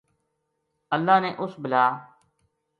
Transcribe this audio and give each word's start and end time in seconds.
اللہ 0.95 1.17
نے 1.23 1.31
اس 1.43 1.53
بلا 1.61 1.85